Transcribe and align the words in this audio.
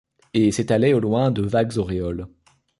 Et 0.33 0.51
s’étoilait 0.51 0.93
au 0.95 0.99
loin 0.99 1.29
de 1.29 1.43
vagues 1.43 1.77
auréoles 1.77 2.25